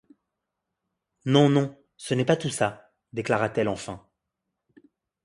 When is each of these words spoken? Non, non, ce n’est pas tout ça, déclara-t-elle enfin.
Non, 1.25 1.47
non, 1.47 1.77
ce 1.95 2.15
n’est 2.15 2.25
pas 2.25 2.35
tout 2.35 2.49
ça, 2.49 2.91
déclara-t-elle 3.13 3.67
enfin. 3.67 4.03